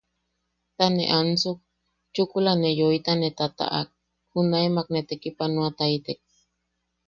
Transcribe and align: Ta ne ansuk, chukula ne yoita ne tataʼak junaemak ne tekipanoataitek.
Ta 0.77 0.85
ne 0.95 1.05
ansuk, 1.19 1.57
chukula 2.13 2.53
ne 2.57 2.69
yoita 2.79 3.13
ne 3.17 3.29
tataʼak 3.37 3.87
junaemak 4.31 4.87
ne 4.91 4.99
tekipanoataitek. 5.09 6.19